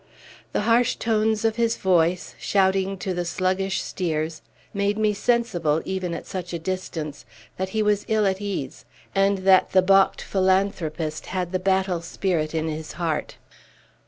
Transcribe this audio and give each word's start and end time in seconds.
The 0.51 0.61
harsh 0.61 0.95
tones 0.95 1.45
of 1.45 1.57
his 1.57 1.77
voice, 1.77 2.33
shouting 2.39 2.97
to 2.97 3.13
the 3.13 3.23
sluggish 3.23 3.83
steers, 3.83 4.41
made 4.73 4.97
me 4.97 5.13
sensible, 5.13 5.79
even 5.85 6.15
at 6.15 6.25
such 6.25 6.53
a 6.53 6.57
distance, 6.57 7.23
that 7.57 7.69
he 7.69 7.83
was 7.83 8.05
ill 8.07 8.25
at 8.25 8.41
ease, 8.41 8.83
and 9.13 9.37
that 9.45 9.73
the 9.73 9.83
balked 9.83 10.23
philanthropist 10.23 11.27
had 11.27 11.51
the 11.51 11.59
battle 11.59 12.01
spirit 12.01 12.55
in 12.55 12.67
his 12.67 12.93
heart. 12.93 13.35